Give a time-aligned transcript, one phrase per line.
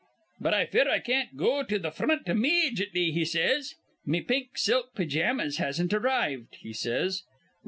[0.39, 3.75] 'But I fear I can't go to th' fr ront immejetly,' he says.
[4.03, 7.21] 'Me pink silk pijammas hasn't arrived,' he says.